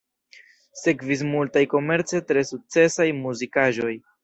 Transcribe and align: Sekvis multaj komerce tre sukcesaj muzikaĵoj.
Sekvis 0.83 1.21
multaj 1.33 1.63
komerce 1.75 2.23
tre 2.33 2.47
sukcesaj 2.53 3.09
muzikaĵoj. 3.23 3.95